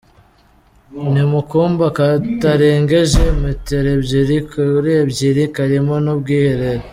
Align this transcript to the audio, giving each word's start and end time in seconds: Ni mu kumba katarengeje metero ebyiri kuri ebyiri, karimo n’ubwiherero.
Ni 1.13 1.21
mu 1.31 1.41
kumba 1.49 1.85
katarengeje 1.97 3.23
metero 3.41 3.87
ebyiri 3.97 4.37
kuri 4.51 4.89
ebyiri, 5.01 5.43
karimo 5.55 5.95
n’ubwiherero. 6.05 6.85